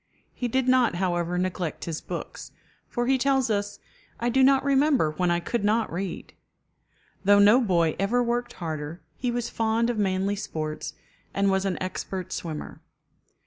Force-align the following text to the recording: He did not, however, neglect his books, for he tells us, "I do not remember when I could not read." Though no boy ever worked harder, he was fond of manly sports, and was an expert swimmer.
He 0.33 0.47
did 0.47 0.67
not, 0.67 0.95
however, 0.95 1.37
neglect 1.37 1.85
his 1.85 2.01
books, 2.01 2.51
for 2.89 3.05
he 3.05 3.19
tells 3.19 3.51
us, 3.51 3.77
"I 4.19 4.29
do 4.29 4.41
not 4.41 4.63
remember 4.63 5.11
when 5.11 5.29
I 5.29 5.39
could 5.39 5.63
not 5.63 5.93
read." 5.93 6.33
Though 7.23 7.37
no 7.37 7.61
boy 7.61 7.95
ever 7.99 8.23
worked 8.23 8.53
harder, 8.53 9.03
he 9.15 9.29
was 9.29 9.47
fond 9.51 9.91
of 9.91 9.99
manly 9.99 10.35
sports, 10.37 10.95
and 11.35 11.51
was 11.51 11.65
an 11.65 11.77
expert 11.79 12.33
swimmer. 12.33 12.81